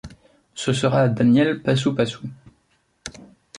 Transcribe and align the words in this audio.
Ce 0.55 0.73
sera 0.73 1.07
Daniel 1.09 1.61
Pasupasu. 1.61 2.25